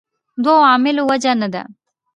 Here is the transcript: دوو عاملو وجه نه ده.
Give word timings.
دوو 0.43 0.67
عاملو 0.69 1.01
وجه 1.11 1.33
نه 1.41 1.47
ده. 1.53 1.63